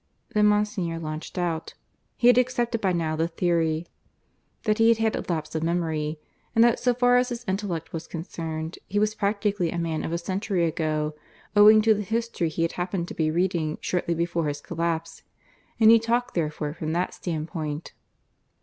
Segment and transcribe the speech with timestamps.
[0.33, 1.75] Then Monsignor launched out.
[2.17, 3.85] He had accepted by now the theory
[4.63, 6.19] that he had had a lapse of memory,
[6.55, 10.11] and that so far as his intellect was concerned, he was practically a man of
[10.11, 11.13] a century ago,
[11.55, 15.21] owing to the history he had happened to be reading shortly before his collapse;
[15.79, 17.93] and he talked therefore from that standpoint.